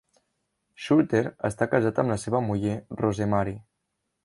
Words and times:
Schulter 0.85 1.21
està 1.51 1.67
casat 1.75 2.03
amb 2.05 2.15
la 2.15 2.19
seva 2.25 2.41
muller 2.49 2.75
Rosemary. 3.05 3.57